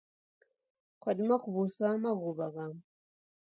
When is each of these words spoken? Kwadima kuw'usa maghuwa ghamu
Kwadima 1.01 1.35
kuw'usa 1.43 1.85
maghuwa 2.03 2.47
ghamu 2.53 2.81